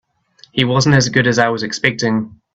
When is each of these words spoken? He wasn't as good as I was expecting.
He 0.51 0.63
wasn't 0.65 0.95
as 0.95 1.09
good 1.09 1.27
as 1.27 1.37
I 1.37 1.49
was 1.49 1.61
expecting. 1.61 2.41